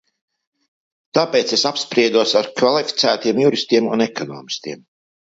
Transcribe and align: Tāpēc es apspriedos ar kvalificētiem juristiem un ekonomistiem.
Tāpēc 1.17 1.51
es 1.57 1.65
apspriedos 1.69 2.33
ar 2.39 2.49
kvalificētiem 2.61 3.43
juristiem 3.43 3.91
un 3.97 4.03
ekonomistiem. 4.07 4.83